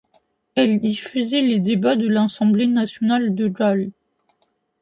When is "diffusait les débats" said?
0.79-1.95